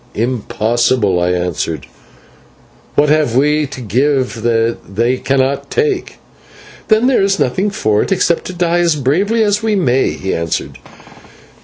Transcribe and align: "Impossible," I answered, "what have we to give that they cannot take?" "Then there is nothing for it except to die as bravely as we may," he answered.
"Impossible," 0.15 1.19
I 1.19 1.29
answered, 1.29 1.85
"what 2.95 3.09
have 3.09 3.35
we 3.35 3.67
to 3.67 3.81
give 3.81 4.41
that 4.41 4.77
they 4.95 5.17
cannot 5.17 5.69
take?" 5.69 6.17
"Then 6.87 7.05
there 7.05 7.21
is 7.21 7.37
nothing 7.37 7.69
for 7.69 8.01
it 8.01 8.11
except 8.11 8.45
to 8.45 8.53
die 8.53 8.79
as 8.79 8.95
bravely 8.95 9.43
as 9.43 9.61
we 9.61 9.75
may," 9.75 10.09
he 10.09 10.33
answered. 10.33 10.79